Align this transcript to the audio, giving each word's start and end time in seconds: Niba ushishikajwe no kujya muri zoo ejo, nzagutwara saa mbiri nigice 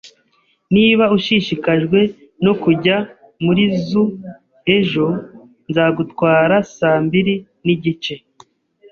Niba 0.75 1.05
ushishikajwe 1.17 1.99
no 2.45 2.53
kujya 2.61 2.95
muri 3.43 3.63
zoo 3.87 4.07
ejo, 4.77 5.07
nzagutwara 5.69 6.55
saa 6.75 6.99
mbiri 7.05 7.33
nigice 7.65 8.13